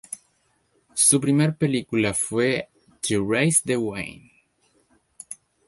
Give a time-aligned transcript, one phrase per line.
[0.95, 2.69] Su primer película fue
[3.07, 4.31] To Race the Wind.